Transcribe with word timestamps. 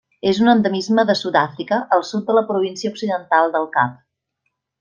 És 0.29 0.37
un 0.43 0.51
endemisme 0.53 1.05
de 1.09 1.15
Sud-àfrica 1.19 1.79
al 1.97 2.05
sud 2.13 2.25
de 2.31 2.39
la 2.39 2.45
Província 2.51 2.95
Occidental 2.97 3.57
del 3.59 3.73
Cap. 3.81 3.97